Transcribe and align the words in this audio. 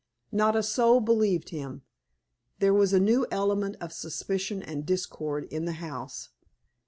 Not 0.31 0.55
a 0.55 0.63
soul 0.63 0.99
believed 0.99 1.49
him; 1.49 1.83
there 2.57 2.73
was 2.73 2.91
a 2.91 2.97
a 2.97 2.99
new 2.99 3.27
element 3.29 3.75
of 3.79 3.93
suspicion 3.93 4.63
and 4.63 4.83
discord 4.83 5.43
in 5.51 5.65
the 5.65 5.73
house. 5.73 6.29